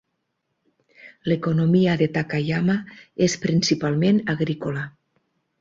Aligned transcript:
L'economia 1.31 1.95
de 2.03 2.09
Takayama 2.17 2.79
és 3.29 3.39
principalment 3.47 4.23
agrícola. 4.37 4.91